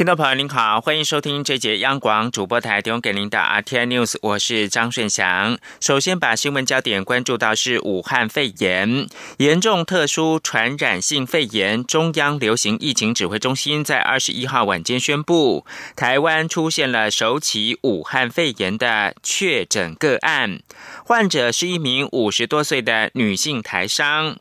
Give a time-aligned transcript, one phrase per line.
[0.00, 5.58] 听众朋友您好，欢迎收听这节央广主播台提供给您的 RTI News，我是张顺祥。
[5.78, 9.06] 首先把新闻焦点关注到是武汉肺炎
[9.36, 20.60] 严重特殊传染性肺炎，中央流行疫情指挥中心在二十一号晚间宣布，台湾出现了首起武汉肺炎的确诊个案，
[21.04, 24.38] 患者是一名五十多岁的女性台商。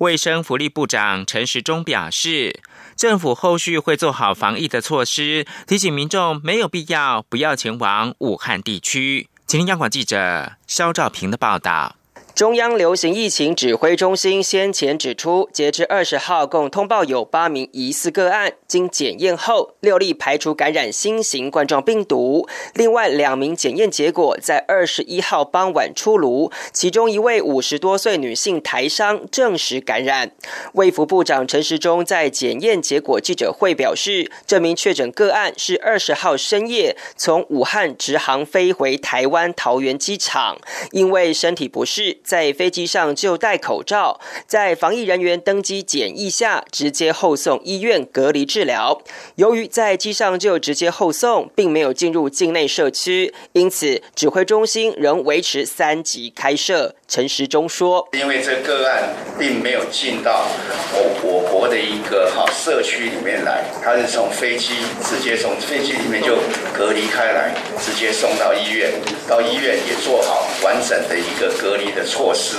[0.00, 2.60] 卫生福利部长陈时中表示。
[2.98, 9.28] 政府后续会做好防疫的措施，提醒民众没有必要不要前往武汉地区。
[9.46, 11.97] 请听央广记者肖兆平的报道。
[12.38, 22.48] 中央流行疫情指挥中心先前指出，截至二十号，共通报有八名疑似个案，经检验后，六例排除感染新型冠状病毒。
[22.74, 30.30] 另外两名检验结果在二十一号傍晚出炉，其中一位五十多岁女性台商证实感染。
[30.74, 40.56] 卫福部长陈时中在检验结果记者会表示，这名确诊个案是二十号深夜从武汉直航飞回台湾桃园机场，
[40.92, 42.20] 因为身体不适。
[42.28, 49.00] 在飞机上就戴口罩，在防疫人员登机检疫下，直接后送医院隔离治疗。
[49.36, 56.94] 由于在机上就直接后送，并没有进入境内社区，因此指挥中心仍维持三级开设。
[57.08, 60.46] 陈时中说：“因为这个案并没有进到
[60.92, 66.36] 我国国的一个哈社区里面来，他是从飞机直接从飞机里面就
[66.72, 68.92] 隔离开来，直接送到医院，
[69.26, 72.58] 到医院也做好完整的一个隔离的措施。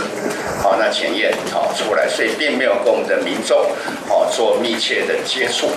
[0.61, 3.57] 好，那检验好出来，所以并没有跟我们的民众
[4.09, 5.69] 好做密切的接触。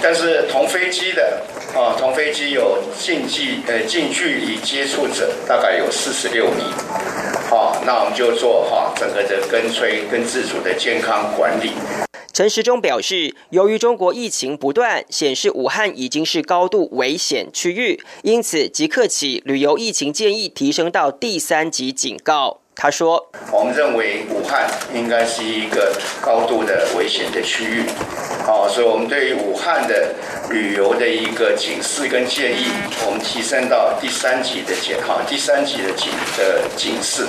[0.00, 1.42] 但是同飞机的
[1.74, 6.64] 啊，同飞机有近距呃近距离接触者，大概有四十六名。”
[7.50, 11.72] 好，那我们就做哈整个的跟催跟自主的健康管理。
[12.32, 22.60] 陈时中表示，由于中国疫情不断显示武汉已经是高度危险区域，因此即刻起旅游疫情建议提升到第三级警告。
[22.74, 27.84] 他说：“我们认为武汉应该是一个高度的危险的区域，
[28.44, 30.12] 好，所以我们对于武汉的
[30.50, 32.64] 旅游的一个警示跟建议，
[33.06, 37.28] 我们提升到第三级的警，好，第三级的警的警示。”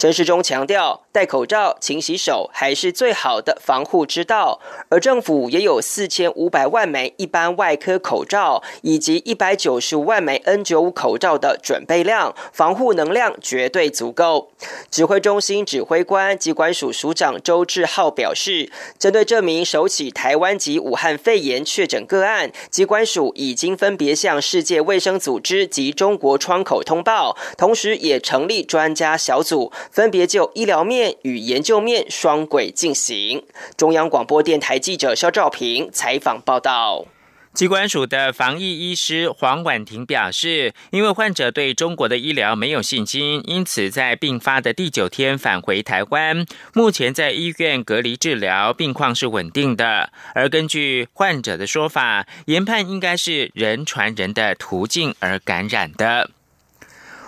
[0.00, 4.58] 陈时中强调，戴口罩、勤洗手还是最好的防护之道。
[4.88, 14.50] 而政府也有四千五百万枚一般外科口罩，以及一百九十五万枚 N 九五口罩的准备量，防护能量绝对足够。
[14.90, 29.70] 指挥中心指挥官机关署署长周志浩表示，针对这名首起台湾籍武汉肺炎确诊个案，机关署已经分别向世界卫生组织及中国窗口通报，同时也成立专家小组。
[29.90, 33.44] 分别就医疗面与研究面双轨进行。
[33.76, 37.06] 中央广播电台记者肖兆平采访报道。
[37.52, 50.12] 机关署的防疫医师黄婉婷表示，因为患者对中国的医疗没有信心，因此在病发的第九天返回台湾，目前在医院隔离治疗，病况是稳定的。
[50.32, 56.30] 而根据患者的说法，研判应该是人传人的途径而感染的。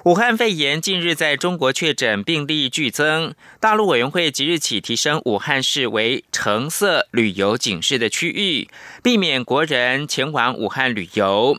[0.05, 8.69] 武汉肺炎近日在中国确诊病例剧增，大陆委员会即日起提升武汉市为橙色旅游警示的区域，
[9.01, 11.57] 避免国人前往武汉旅游。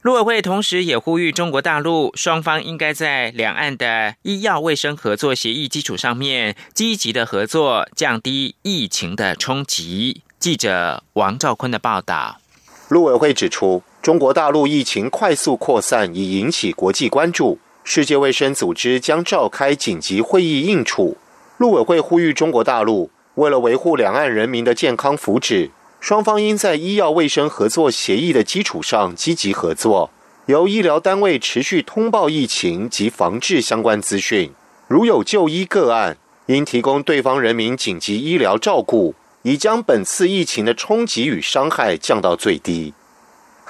[0.00, 10.22] 陆委会同时也呼吁中国大陆双方应该在两岸的医药卫生合作协议基础上面积极的合作，降低疫情的冲击。
[10.40, 12.40] 记者王兆坤的报道。
[12.88, 13.84] 陆委会指出。
[14.02, 21.16] 中国大陆疫情快速扩散已引起国际关注，世界卫生组织将召开紧急会议应处。
[21.58, 25.70] 陆委会呼吁中国大陆，为了维护两岸人民的健康福祉，
[26.00, 30.10] 双方应在医药卫生合作协议的基础上积极合作，
[30.46, 34.50] 由医疗单位持续通报疫情及防治相关资讯。
[34.88, 36.16] 如有就医个案，
[36.46, 42.92] 应提供对方人民紧急医疗照顾，以将本次疫情的冲击与伤害降到最低。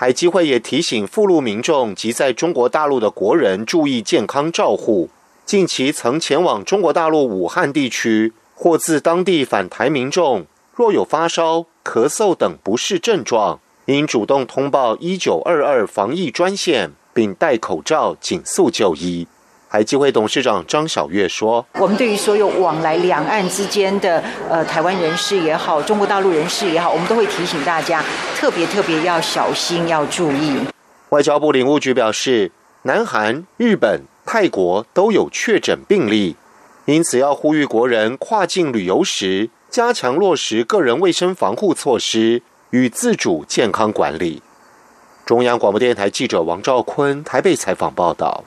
[0.03, 5.09] 海基会也提醒附陆民众及在中国大陆的国人注意健康照护。
[5.47, 10.45] 近期曾前往中国大陆武汉地区或自当地返台民众，
[10.75, 19.29] 若有发烧、咳嗽等不适症状，应主动通报一九二二防疫专线，并戴口罩、紧速就医。
[19.73, 28.05] 海基会董事长张晓月说：“我们对于所有往来两岸之间的呃台湾人士也好，中国大陆人士也好，我们都会提醒大家，
[28.37, 30.59] 特别特别要小心，要注意。”
[31.09, 32.53] 外交部领务局表示，
[32.83, 36.37] 南韩、日本、泰国都有确诊病例，
[36.85, 44.43] 因此要呼吁国人跨境旅游时，加强落实个人卫生防护措施与自主健康管理。
[45.25, 48.45] 中央广播电台记者王兆坤台北采访报道。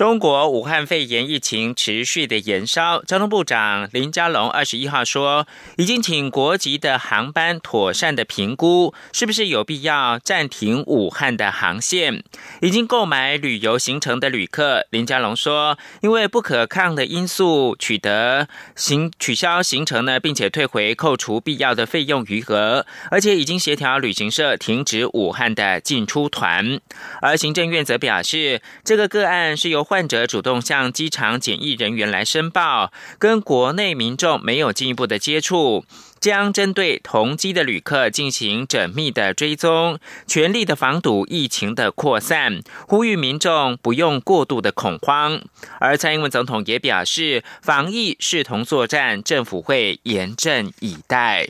[0.00, 12.24] 中国武汉肺炎疫情持续的延烧，交通部长林佳龙二十一号说，已经请国籍的航班妥善的评估，是不是有必要暂停武汉的航线。
[12.62, 26.80] 已经购买旅游行程的旅客，林佳龙说，因为不可抗的因素取得行取消行程呢，并且退回扣除必要的费用余额，而且已经协调旅行社停止武汉的进出团。
[27.20, 35.84] 而行政院则表示，这个个案是由患者主动向机场检疫人员来申报，跟国内民众没有进一步的接触，
[36.20, 39.98] 将针对同机的旅客进行缜密的追踪，
[40.28, 45.42] 全力的防堵疫情的扩散，呼吁民众不用过度的恐慌。
[45.80, 51.48] 而蔡英文总统也表示，防疫视同作战，政府会严阵以待。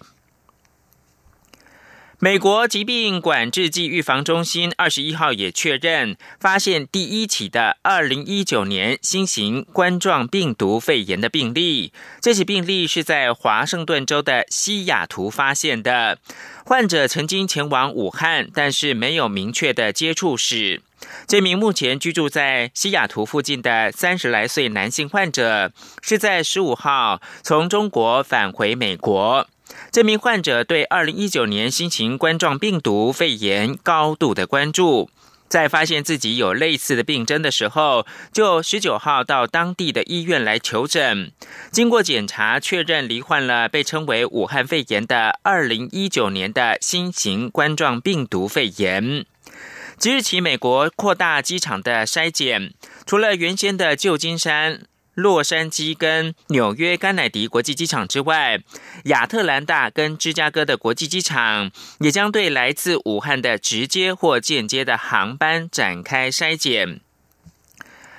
[2.23, 11.95] 美国疾病管制剂预防中心二十一号也确认，发现第一起的二零一九年新型冠状病毒肺炎的病例。
[12.21, 16.19] 这起病例是在华盛顿州的西雅图发现的，
[16.67, 20.83] 患者曾经前往武汉，但是没有明确的接触史。
[21.27, 25.73] 这名目前居住在西雅图附近的三十来岁男性患者，
[26.03, 29.49] 是在十五号从中国返回美国。
[29.91, 35.11] 这名患者对二零一九年新型冠状病毒肺炎高度的关注，
[35.49, 41.33] 在发现自己有类似的病症的时候，就十九号到当地的医院来求诊。
[41.73, 49.25] 经过检查，确认罹患了被称为武汉肺炎的二零一九年的新型冠状病毒肺炎。
[49.99, 52.73] 即日起，美国扩大机场的筛检，
[53.05, 54.83] 除了原先的旧金山。
[55.21, 58.61] 洛杉矶跟纽约甘乃迪国际机场之外，
[59.05, 61.71] 亚特兰大跟芝加哥的国际机场
[62.01, 67.01] 也将对来自武汉的直接或间接的航班展开筛检。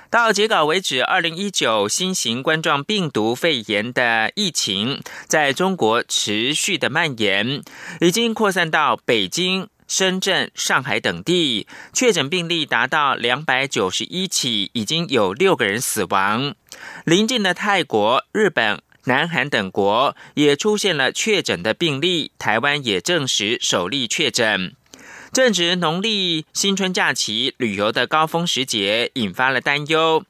[0.08, 7.62] 到截稿为止，二零一九新型冠状病毒肺炎的疫情在中国持续的蔓延，
[8.00, 9.68] 已经扩散到北京。
[9.86, 16.54] 深圳、上海等地确诊病例达到两百九十一起，已经有六个人死亡。
[17.04, 24.74] 邻近的泰国、日本、南韩等国也出现了确诊的病例，台湾也证实首例确诊。
[25.32, 30.24] 正值农历新春假期旅游的高峰时节，引发了担忧。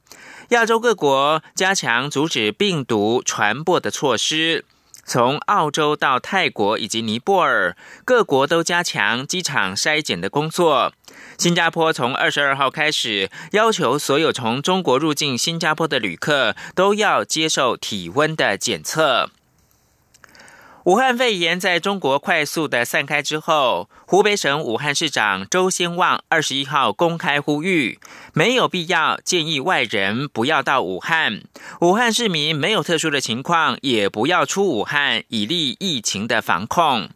[0.50, 4.64] 亚洲各国加强阻止病毒传播的措施。
[5.12, 10.94] 从澳洲到泰国以及尼泊尔，各国都加强机场筛检的工作。
[11.36, 19.28] 新加坡从二十二号开始，要求所有从中国入境新加坡的旅客都要接受体温的检测。
[20.84, 28.00] 武汉肺炎在中国快速的散开之后，湖北省武汉市长周先旺二十一号公开呼吁，
[28.32, 31.44] 没有必要建议外人不要到武汉，
[31.80, 37.08] 武汉市民没有特殊的情况也不要出武汉，以利疫情的防控。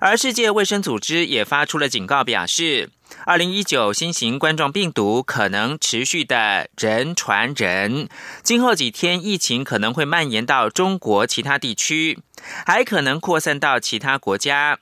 [0.00, 2.90] 而世界卫生组织也发出了警告，表示。
[3.26, 8.08] 二零一九新型冠状病毒可能持续的人传人，
[8.44, 12.20] 今后几天疫情可能会蔓延到中国其他地区，
[12.66, 14.78] 还可能扩散到其他国家。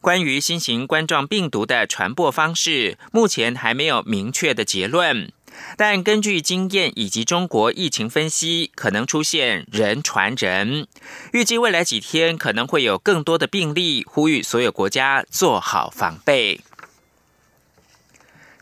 [0.00, 5.32] 关于新型冠状病毒的传播方式，目前还没有明确的结论。
[5.76, 10.86] 但根据经验以及中国疫情分析，可能出现人传人。
[11.32, 16.60] 预计未来几天可能会有更多的病例，呼吁所有国家做好防备。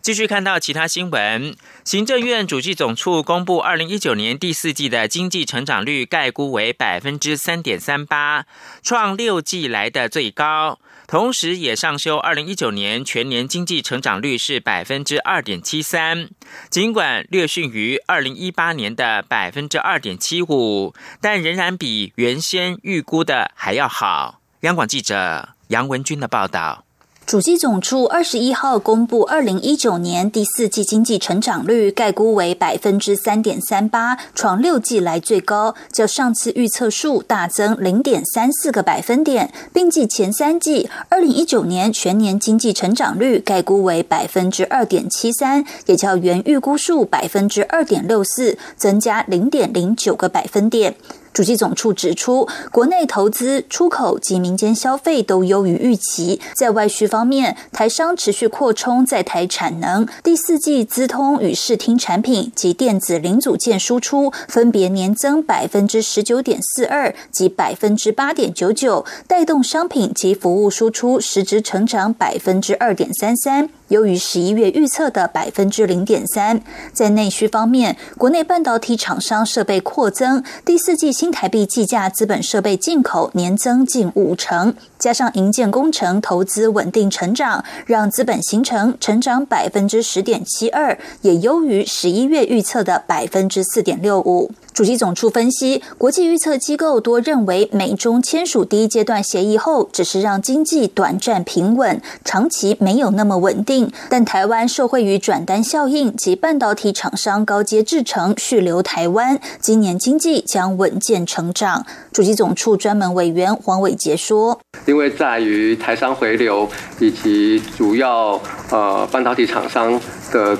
[0.03, 1.55] 继续看到其他新闻，
[1.85, 8.47] 行政院主计总处公布二零一九年第四季的经济成长率概估为百分之三点三八，
[8.83, 16.31] 创六季来的最高，同时也上修二零一九年全年经济成长率是百分之二点七三，
[16.71, 24.41] 尽管略逊于二零一八年的百分之二点七五，但仍然比原先预估的还要好。
[24.61, 26.87] 央广记者杨文军的报道。
[27.27, 50.97] 主机总处二十一号公布，二零一九年第四季经济成长率概估为百分之三点三八，创六季来最高，较上次预测数大增零点三四个百分点，并继前三季二零一九年全年经济成长率概估为百分之二点七三，也较原预估数百分之二点六四增加零点零九个百分点。
[51.33, 56.41] 主机总处指出，国内投资、出口及民间消费都优于预期。
[56.55, 60.07] 在外需方面，台商持续扩充在台产能。
[60.25, 73.69] 第四季资通与视听产品及电子零组件输出分别年增百分之十九点四二及百分之八点九九，带动商品及服务输出实质成长百分之二点三三。
[73.89, 94.53] 优于十一月预测的百分之零点三，在内需方面，国内半导体厂商设备扩增，第四季新台币计价资本设备进口年增近五成，加上营建工程投资稳定成长，让资本形成成长百分之十点七二，也优于十一月预测的百分之四点六五。
[94.73, 103.91] 主席总处分析，国际预测机构多认为，美中签署第一阶段协议后，只是让经济短暂平稳，长期没有那么稳定。
[104.09, 111.85] 但台湾受惠于转单效应及半导体厂商高阶制程续留台湾，今年经济将稳健成长。
[112.13, 116.69] 主席总处专门委员黄伟杰说：“因为在于台商回流
[116.99, 119.99] 以及主要呃半导体厂商
[120.33, 120.59] 的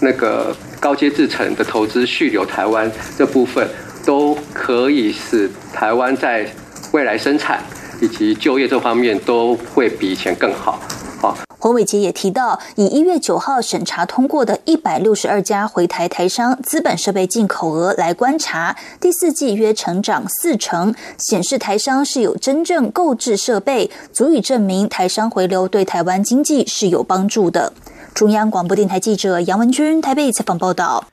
[0.00, 3.66] 那个。”高阶制程的投资续留台湾这部分，
[4.04, 6.46] 都可以使台湾在
[6.92, 7.60] 未来生产
[8.00, 10.78] 以及就业这方面都会比以前更好。
[11.18, 27.72] 好，洪伟杰也提到，以一月九号审查通过的一百六十二家回台台商资本设备进口额来观察，第四季约成长四成，显示台商是有真正购置设备，足以证明台商回流对台湾经济是有帮助的。
[28.14, 31.06] 中央广播电台记者杨文君台北采访报道。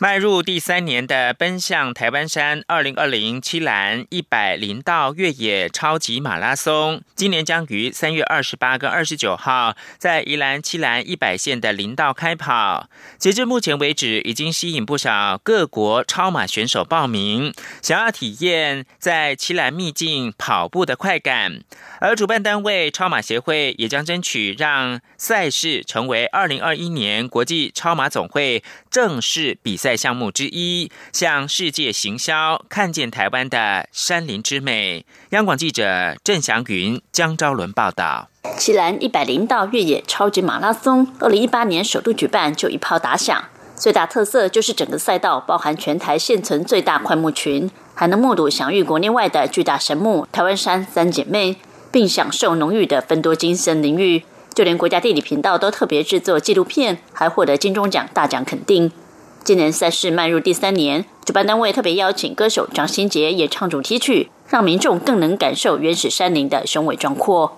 [0.00, 12.88] 迈入第三年的奔向台湾山二零二零七兰一百林道越野超级马拉松，今年将于三月二十八跟二十九号在宜兰七兰一百线的林道开跑。
[13.18, 21.60] 截至目前为止，已经吸引不少各国超马选手报名，想要体验在七兰秘境跑步的快感。
[22.00, 29.84] 而主办单位超马协会也将争取让赛事成为二零二一年国际超马总会正式比赛。
[29.96, 35.04] 项目之一，向世界行销看见台湾的山林之美。
[35.30, 38.28] 央广记者郑祥云、江昭伦报道。
[38.58, 43.44] 西兰一百零道越野超级马拉松，二零一八年首度举办就一炮打响。
[43.76, 51.56] 最大特色就是整个赛道包含全台现存最大快木群，还能目睹享誉国内外的巨大神木台湾山三姐妹，
[51.90, 54.24] 并享受浓郁的芬多精森林域。
[54.54, 58.92] 就连国家地理频道都特别制作纪录片，还获得金钟奖大奖肯定。
[59.44, 67.54] 今年赛事迈入第三年，主办单位特别邀请歌手张新杰演唱主题曲，让民众更能感受原始山林的雄伟壮阔。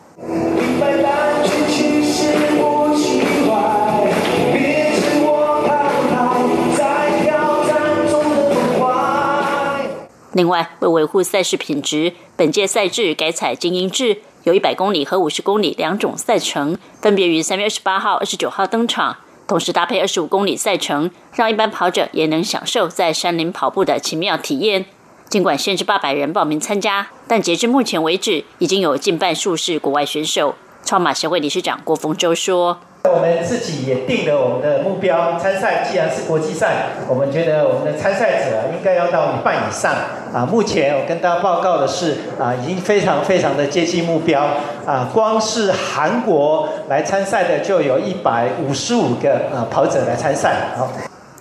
[10.32, 19.18] 另外，为维护赛事品质，本届赛制改采精英制，有一百公里和五十公里两种赛程，分别于三月二十八号、二十九号登场。
[19.46, 24.86] 同时搭配二十五公里赛程，让一般跑者也能享受在山林跑步的奇妙体验。
[25.28, 30.54] 尽管限制八百人报名参加，但截至目前为止，已经有近半数是国外选手。
[30.84, 32.80] 超马协会理事长郭峰洲说。
[33.12, 39.94] 我们自己也定了我们的目标，参赛既然是国际赛，我们觉得我们的参赛者应该要到一半以上。
[40.32, 44.48] 啊，目前我跟大家报告的是，啊，已经非常非常的接近目标。
[44.84, 50.68] 啊，光是韩国来参赛的就有一百五十五个啊跑者来参赛。
[50.76, 50.88] 好。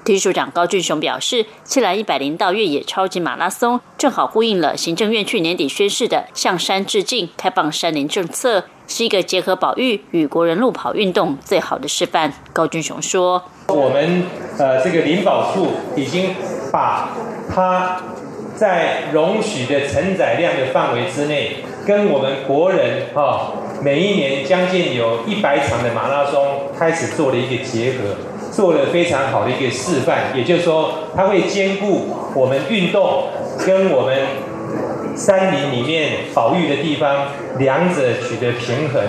[0.05, 12.33] 体育署长高俊雄表示，七来一百零到越野超级马拉松，正好呼应了行政院去年底宣示的向山致敬、开放山林政策，是一个结合保育与国人路跑运动最好的示范。
[12.53, 14.23] 高俊雄说：“我们
[14.57, 16.35] 呃，这个林保处已经
[16.71, 17.09] 把
[17.53, 18.01] 它
[18.55, 23.51] 在容许的承载量的范围之内，跟我们国人啊，
[23.81, 28.15] 每一年将近有一百场的马拉松开始做了一个结合。”
[28.55, 33.25] 做了非常好的一个示范，也就是说，它会兼顾我们运动
[33.65, 34.17] 跟我们
[35.15, 39.01] 山林里面保育的地方，两者取得平衡。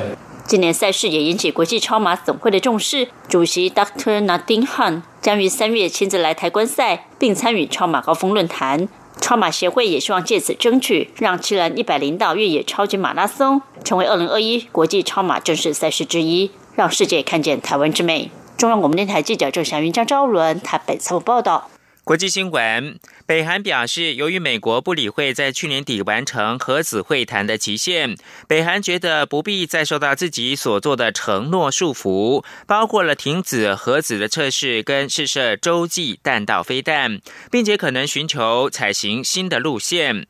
[0.44, 4.24] 今年赛事也引起国际超马总会的重视，主席 Dr.
[4.24, 8.88] Nadine Han 将于三月亲自来台观赛，并参与超马高峰论坛。
[9.20, 18.30] 超马协会也希望借此争取，让七人一百零道越野超级马拉松成为二零二一国际超马正式赛事之一，让世界看见台湾之美。
[18.56, 21.68] 中央广播电台记者郑祥云、江昭伦台北采访报道。
[22.06, 37.20] 国际新闻：北韩表示，由于美国不理会在去年底完成核子会谈的期限，北韩觉得不必再受到自己所做的承诺束缚，包括了停止核子的测试跟试射洲际弹道飞弹，
[37.50, 40.28] 并且可能寻求采行新的路线。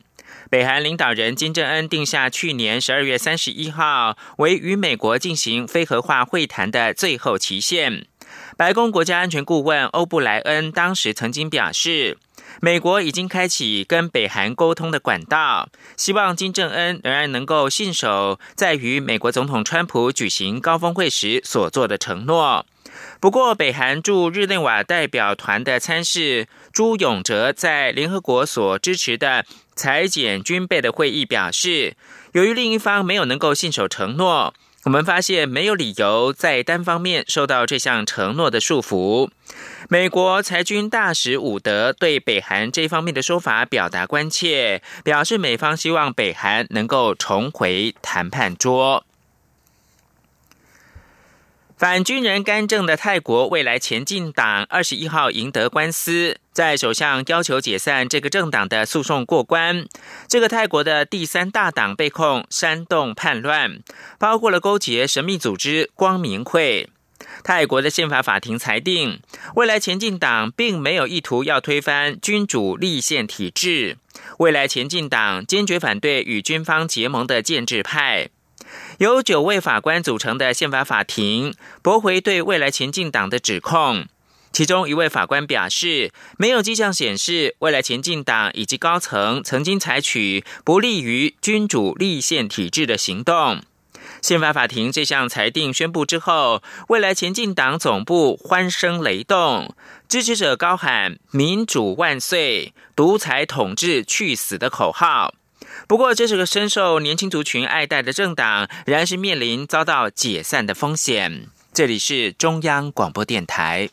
[0.49, 8.07] 北韩领导人金正恩定下去年十二月三十一号为与美国进行非核化会谈的最后期限。
[8.55, 12.17] 白宫国家安全顾问欧布莱恩当时曾经表示，
[12.61, 22.65] 美国已经开启跟北韩沟通的管道，希望金正恩仍然能够信守在与美国总统川普举行高峰会时所做的承诺。
[23.19, 31.95] 不过，北韩驻日内瓦代表团的参事朱永哲在联合国所支持的裁减军备的会议表示，
[32.31, 34.53] 由于另一方没有能够信守承诺。
[34.87, 39.29] 我们发现没有理由在单方面受到这项承诺的束缚。
[39.89, 49.03] 美国裁军大使伍德对北韩这方面的说法表达关切，表示美方希望北韩能够重回谈判桌。
[51.77, 59.85] 反军人干政的泰国未来前进党二十一号赢得官司，在首相要求解散这个政党的诉讼过关。
[60.27, 63.77] 这个泰国的第三大党被控煽动叛乱，
[64.17, 66.89] 包括了勾结神秘组织光明会。
[67.43, 69.19] 泰国的宪法法庭裁定，
[69.55, 73.97] 未来前进党并没有意图要推翻君主立宪体制。
[74.39, 78.29] 未来前进党坚决反对与军方结盟的建制派。
[78.97, 84.07] 由九位法官组成的宪法法庭驳回对未来前进党的指控，
[84.51, 93.61] 其中一位法官表示，没有迹象显示未来前进党以及高层曾经采取不利于君主立宪体制的行动。
[94.23, 99.75] 宪法法庭这项裁定宣布之后，未来前进党总部欢声雷动，
[100.09, 105.35] 支持者高喊“民主万岁，独裁统治去死”的口号。
[105.87, 111.47] 不过，这是个深受年轻族群爱戴的政党，仍然是面临遭到解散的风险。
[111.73, 113.89] 这里是中央广播电台。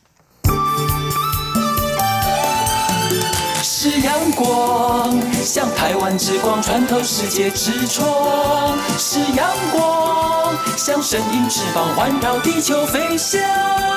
[3.63, 13.94] 是阳光，像台湾之光穿透世界之窗；是阳光，像神鹰翅膀环绕地球飞翔。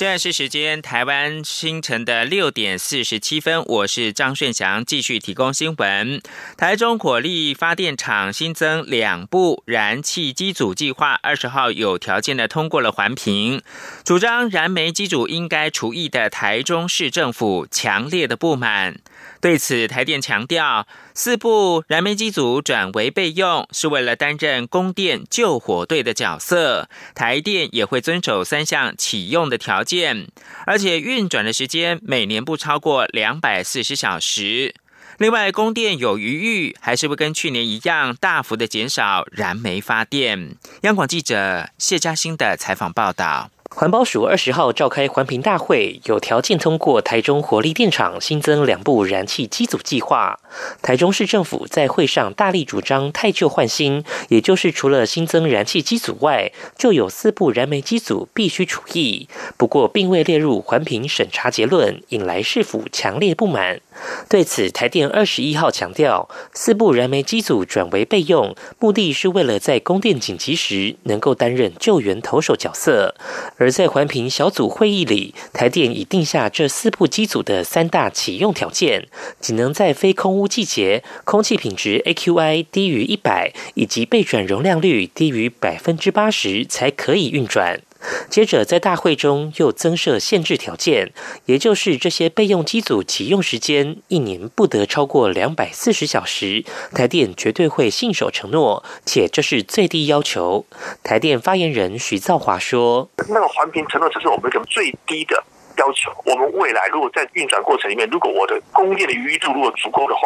[0.00, 6.22] 现在是时间，台湾清晨的六点四十七分，我是张顺祥，继续提供新闻。
[6.56, 13.60] 台中火力发电厂新增两部燃气机组计划，二十号有条件的通过了环评，
[14.02, 18.96] 主张燃煤机组应该除役的台中市政府强烈的不满。
[19.40, 26.90] 对此，台电强调，四部燃煤机组转为备用，是为了担任供电救火队的角色。
[27.14, 30.28] 台电也会遵守三项启用的条件，
[30.66, 34.74] 而且运转的时间每年不超过两百四十小时。
[35.16, 40.56] 另外，供电有余裕，还是会跟去年一样大幅的减少燃煤发电。
[40.82, 43.50] 央广记者谢嘉欣的采访报道。
[43.72, 50.40] 环保署二十号召开环评大会，有条件通过台中火力电厂新增两部燃气机组计划。
[50.82, 59.28] 台中市政府在会上大力主张太旧换新，也就是除了新增燃气机组外，就有四部燃煤机组必须除役。
[59.56, 63.80] 不过，并未列入环评审查结论，引来市府强烈不满。
[64.28, 73.14] 对此，台电二十一号强调，四部燃煤机组转为备用，目的是为了在供电紧急时能够担任救援投手角色。
[73.60, 79.06] 而在环评小组会议里，台电已定下这四部机组的三大启用条件，
[79.38, 87.82] 仅能在非空污季节、空气品质 AQI 低于一百以及备转容量率低于百分之八十才可以运转。
[88.28, 91.12] 接着，在大会中又增设限制条件，
[91.46, 96.64] 也就是这些备用机组启用时间一年不得超过两百四十小时。
[96.94, 100.64] 台电绝对会信守承诺，且这是最低要求。
[101.02, 105.42] 台电发言人徐造华说：“那个环评承诺只是我们一个最低的
[105.76, 106.10] 要求。
[106.24, 110.20] 我们未来如果在运转过程里面，如果我的供电的余度如果足够的话。”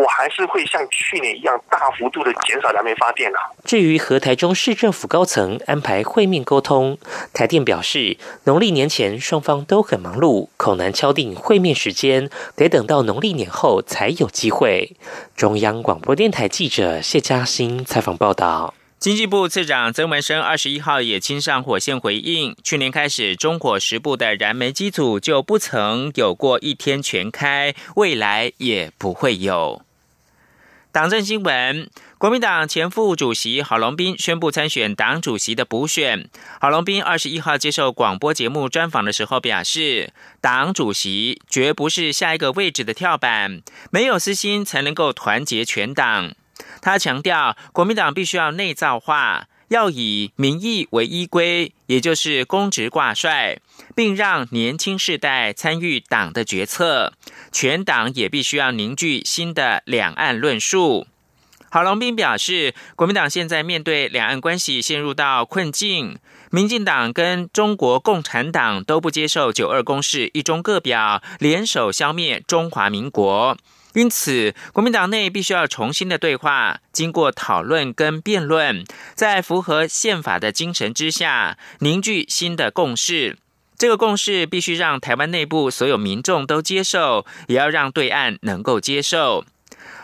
[0.00, 3.38] 我还是会像去年一样大幅度的减少燃煤发电啊。
[3.64, 6.96] 至于和台中市政府高层安排会面沟通，
[7.34, 14.96] 台电表示，农历年前双方都很忙碌，恐难敲定会面时间，得等到农历年后才有机会。
[15.36, 18.72] 中央广播电台记者谢嘉欣采访报道。
[18.98, 29.80] 经济部次长曾文生二十一号也亲上火线回应，去年开始中火十部的燃煤机组就不曾有过一天全开，未来也不会有。
[30.92, 36.28] 党政新闻：国民党前副主席郝龙斌宣布参选党主席的补选。
[36.60, 46.34] 郝龙斌二十一号接受广播节目专访的时候表示，党主席绝不是下一个位置的跳板，没有私心才能够团结全党。
[46.82, 53.60] 他强调，国民党必须要内造化，要以民意为依归，也就是公职挂帅，
[53.94, 57.12] 并让年轻世代参与党的决策。
[57.52, 61.06] 全党也必须要凝聚新的两岸论述。
[61.72, 66.18] 郝龙斌表示，国民党现在面对两岸关系陷入到困境，
[66.50, 73.56] 民进党跟中国共产党都不接受九二共识、一中各表，联手消灭中华民国。
[73.94, 78.84] 因此，国民党内必须要重新的对话，经过讨论跟辩论，
[79.14, 83.38] 在符合宪法的精神之下，凝聚新的共识。
[83.80, 89.46] 这个共识必须让台湾内部所有民众都接受，也要让对岸能够接受。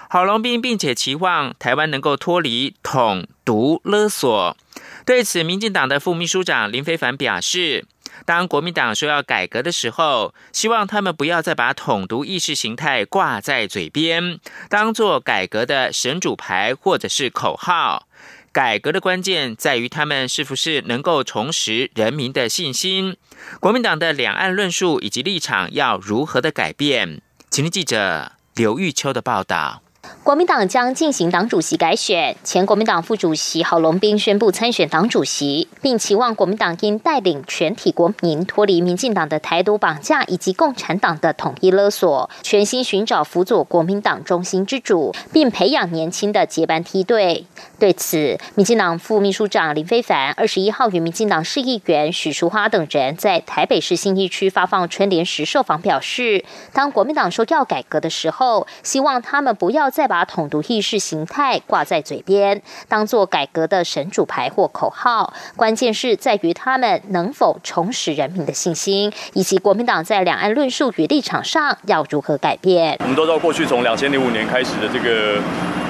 [0.09, 4.57] 郝龙斌并且期望台湾能够脱离统独勒索。
[5.05, 7.85] 对此，民进党的副秘书长林非凡表示。
[8.25, 18.09] 当国民党说要改革的时候，希望他们不要再把统独意识形态挂在嘴边，当做改革的神主牌或者是口号。
[18.57, 23.19] 改革的关键在于他们是不是能够重拾人民的信心。
[23.61, 27.21] 国民党的两岸论述以及立场要如何的改变？
[27.51, 29.83] 请听记者刘玉秋的报道。
[30.23, 47.47] 国民党将进行党主席改选，前国民党副主席郝龙斌宣布参选党主席，并期望国民党应带领全体国民脱离民进党的台独绑架以及共产党的统一勒索，全心寻找辅佐国民党中心之主，并培养年轻的接班梯队。
[47.79, 65.33] 对此，民进党副秘书长林非凡二十一号与民进党市议员许淑花等人在台北市信义区发放春联时受访表示，当国民党说要改革的时候，希望他们不要再把统独意识形态挂在嘴边，当做改革的神主牌或口号。
[65.57, 72.99] 关键是在于他们能否重拾人民的信心，以及国民党在两岸论述与立场上要如何改变。
[73.01, 75.41] 我们都知道，过去从两千零五年开始的这个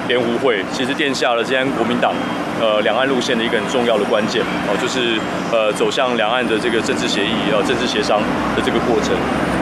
[0.07, 2.13] 联湖会，其实奠下了今天国民党。
[2.59, 5.19] 呃，两岸路线的一个很重要的关键哦，就是
[5.51, 8.19] 呃走向两岸的这个政治协议、呃政治协商
[8.55, 9.13] 的这个过程。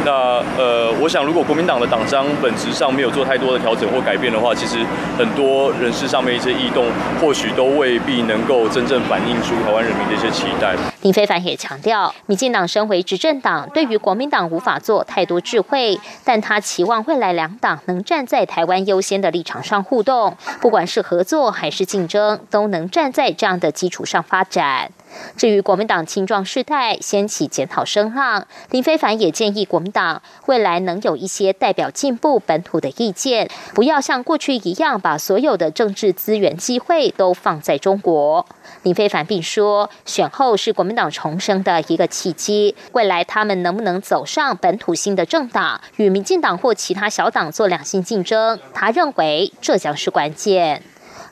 [0.06, 4.78] 那呃，我想如果国民党的党章本质上没有做太多的调整或改变的话，其实
[5.18, 6.86] 很多人事上面一些异动，
[7.20, 10.76] 或许都未必能够真正反映出台湾人民的一些期待。
[11.06, 22.90] 林非凡也强调，民进党身为执政党，对于国民党无法做太多智慧，但他期望未来两党能站在台湾优先的立场上互动，不管是合作还是竞争，都能。
[22.90, 24.90] 站在这样的基础上发展。
[25.38, 38.46] 至于国民党青壮世代掀起检讨声浪，林非凡也建议国民党未来能有一些代表进步本土的意见，不要像过去一样把所有的政治资源机会都放在中国。
[38.84, 50.82] 林非凡并说，选后是国民党重生的一个契机，未来他们能不能走上本土性的政党，与民进党或其他小党做两性竞争，他认为这将是关键。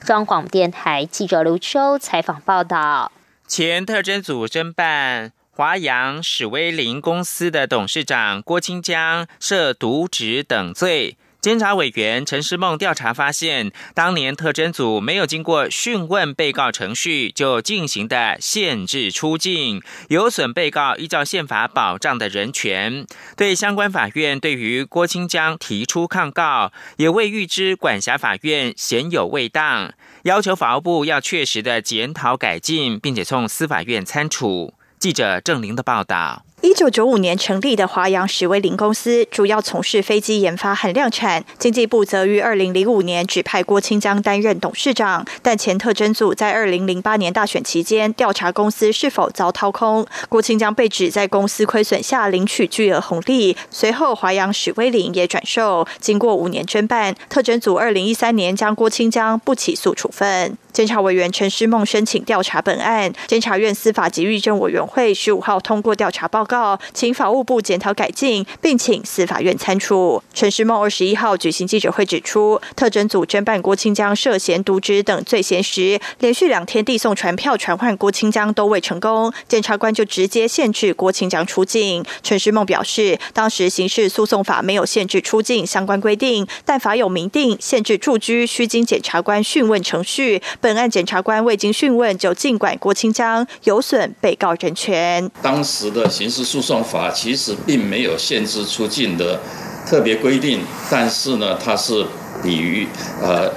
[0.02, 3.12] 中广电台记者刘秋采访报道：
[3.56, 11.18] 前特侦组侦办华阳史威林公司的董事长郭清江涉渎职等罪。
[11.40, 23.06] 监察委员陈世梦调查发现，当年特侦组没有经过讯问被告程序就进行的限制出境，有损被告依照宪法保障的人权。
[23.36, 34.74] 对相关法院对于郭清江提出抗告，也未预知管辖法院显有未当，要求法务部要确实的检讨改进，并且送司法院参处。
[34.98, 36.46] 记者郑玲的报道。
[36.64, 41.44] 一九九五年成立的华阳史威林公司，主要从事飞机研发和量产。
[41.60, 53.58] 经济部则于二零零五年指派郭清江担任董事长，但前特侦组在二零零八年大选期间调查公司是否遭掏空，郭清江被指在公司亏损下领取巨额红利。
[53.70, 55.86] 随后华阳史威林也转售。
[56.00, 60.58] 经过五年侦办，特侦组二零一三年将郭清江不起诉处分。
[60.74, 66.80] 监察委员陈诗梦申请调查本案，监察院司法及狱政委员会十五号通过调查报告。
[66.96, 70.24] 请法务部检讨改进，并请司法院参处。
[70.34, 82.04] 陈时梦二十一号举行记者会指出，特侦组侦办郭清江涉嫌渎职等罪嫌时，连续两天递送传票传唤郭清江都未成功，检察官就直接限制郭清江出境。
[82.24, 90.42] 陈时梦表示，当时刑事诉讼法没有限制出境相关规定，但法有明定限制住居需经检察官讯问程序。
[90.64, 95.30] 本案检察官未经讯问就尽管郭清江，有损被告人权。
[95.42, 99.42] 当时的刑事诉讼法其实并没有限制出境的
[99.86, 102.06] 特别规定，但是呢，它是
[102.42, 102.88] 比于
[103.22, 103.52] 呃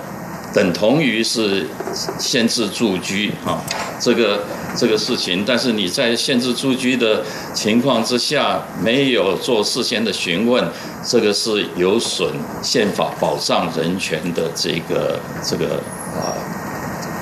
[0.53, 1.69] 等同于是
[2.19, 3.63] 限制住居啊
[4.01, 4.41] 这个
[4.77, 5.45] 这个事情。
[5.47, 7.23] 但是你在限制住居的
[7.55, 10.69] 情况之下，没有做事先的询问，
[11.07, 12.33] 这个是有损
[12.65, 15.77] 宪法保障人权的这个这个
[16.17, 16.35] 啊。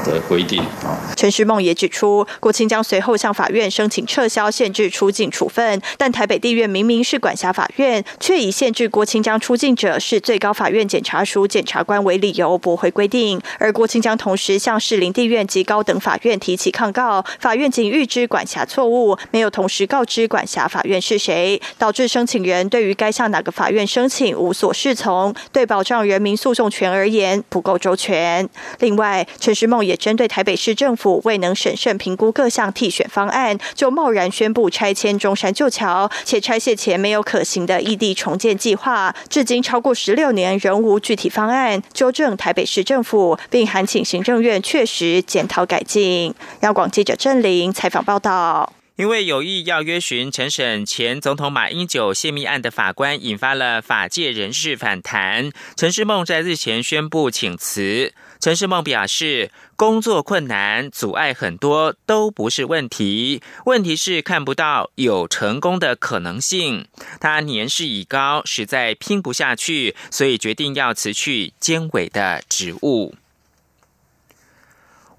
[0.04, 28.46] 的规定啊，陈诗梦也指出，郭清江随后向法院申请撤销限制出境处分，但台北地院明明是管辖法院，却以限制郭清江出境者是最高法院检察署检察官为理由驳回规定，而郭清江同时向士林地院及高等法院提起抗告，法院仅预知管辖错误，没有同时告知管辖法院是谁，导致申请人对于该向哪个法院申请无所适从，对保障人民诉讼权而言不够周全。
[28.80, 29.93] 另外，陈诗梦也。
[29.96, 46.34] 针对台北市政府未能审慎评估各项替选方案，就贸然宣布拆迁中山旧桥，且拆卸前没有可行的异地重建计划，至今超过十六年仍无具体方案，纠正台北市政府，并函请行政院确实检讨改进。
[46.60, 48.72] 央广记者郑玲采访报道。
[48.96, 55.50] 因为有意要约询陈审前总统马英九泄密案的法官，引发了法界人士反弹。
[55.74, 58.14] 陈世梦在日前宣布请辞。
[58.44, 66.86] 陈世梦表示，工作困难、阻碍很多都不是问题，问题是看不到有成功的可能性。
[67.18, 73.14] 他年事已高，实在拼不下去，所以决定要辞去监委的职务。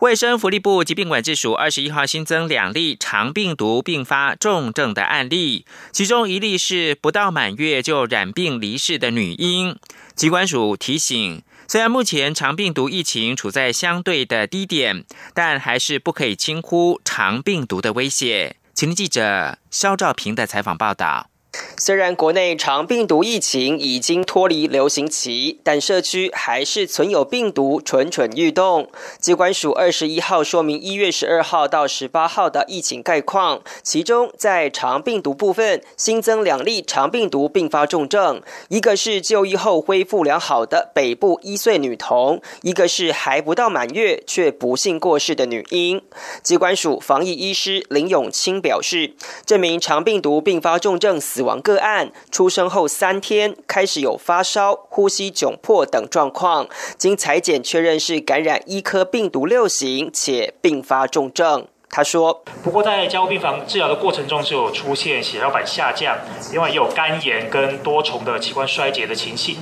[0.01, 9.79] 卫生福利部疾病管制署二十一号新增两例肠病毒并发重症的案例，其中一例是不到满月就染病离世的女婴。
[10.13, 18.57] 疾管署提醒，虽然目前肠病毒疫情处在相对的低点，但还是不可以轻忽肠病毒的威胁。
[18.73, 21.29] 请听记者肖兆平的采访报道。
[21.77, 28.89] 虽然国内肠病毒疫情已经脱离流行期，但社区还是存有病毒蠢蠢欲动。
[29.19, 46.01] 机关署二十一号说明一月十二号到十八号的疫情概况，其中在肠病毒部分新增两例肠病毒并发重症，一个是就医后恢复良好的北部一岁女童，一个是还不到满月却不幸过世的女婴。
[46.41, 49.13] 机关署防疫医师林永清表示，
[49.45, 51.45] 这名肠病毒并发重症死。
[51.45, 61.65] 亡个案出生后三天开始有发烧、呼吸窘迫等状况，经裁剪确认是感染医科病毒六型，且并发重症。
[61.95, 66.13] 他说：“不过在加护病房治疗的过程中，是有出现血小板下降，
[66.51, 69.55] 另外也有肝炎跟多重的器官衰竭的情形。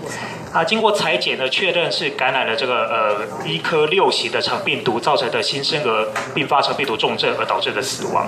[0.52, 8.28] 啊，经过裁剪呢，确认是感染了这个呃一科六型的肠病毒造成的新生儿并发肠病毒重症而导致的死亡。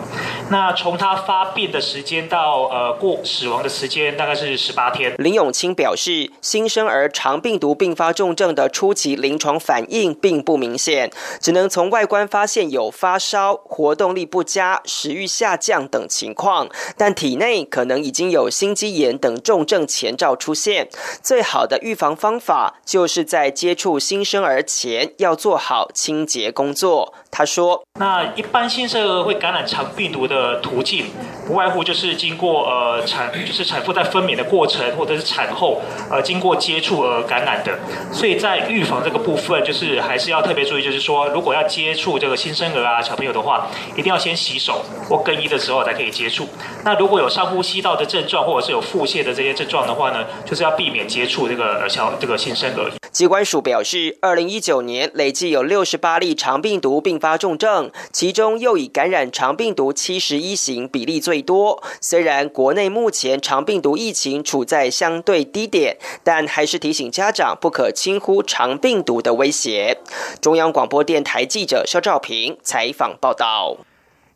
[0.51, 11.09] 那从他发病的时间到呃过死亡的时间大概是十八天。”林永清表示，新生儿肠病毒并发重症的初期临床反应并不明显，
[11.41, 13.94] 只能从外观发现有发烧、活。
[13.95, 20.89] 动力不佳、食欲下降等情况，但体内可能已经有心肌炎等重症前兆出现。
[21.23, 27.13] 最好的预防方法就是在接触新生儿前要做好清洁工作。
[27.31, 31.07] 他说：“那一般新生儿会感染肠病毒的途径，
[31.45, 37.77] 不外乎就是经过呃产，就是产妇在分娩的过程，或者是产后呃经过接触而感染的。
[38.13, 46.47] 所以在预防这个部分，就是还是要特别注意，就是说如果要接触这个新生儿啊小朋友的话。”一定要先洗手或更衣的时候才可以接触。
[46.83, 52.91] 那如果有上呼吸道的症状，或者是有腹泻的这些症状的话呢，就是要避免接触这个小这个新生儿。
[53.15, 61.81] 机关署表示，二零一九年累计有六十八例肠病毒并发重症，其中又以感染肠病毒七十一型比例最多。
[62.01, 69.97] 虽然国内目前肠病毒疫情处在相对低点，但还是提醒家长不可轻忽肠病毒的威胁。
[70.41, 73.77] 中央广播电台记者肖兆平采访报道。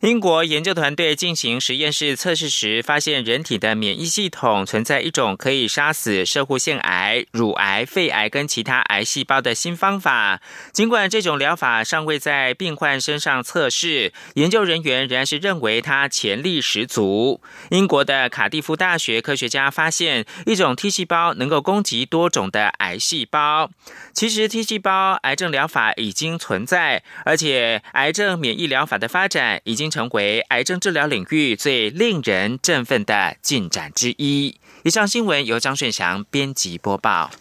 [0.01, 10.39] 英国研究团队进行实验室测试时，发现人体的免疫系统存在一种可以杀死射护腺癌、乳癌、肺癌跟其他癌细胞的新方法。
[10.71, 17.41] 尽管这种疗法尚未在病患身上测试，研究人员仍然是认为它潜力十足。
[17.69, 23.69] 英国的卡蒂夫大学科学家发现，一种 T 细胞能够攻击多种的癌细胞。
[24.13, 34.55] 其实 T 细胞癌症疗法已经存在，而且癌症免疫疗法的发展已经成为癌症治疗领域最令人振奋的进展之一。
[34.83, 37.31] 以上新闻由张顺祥编辑播报。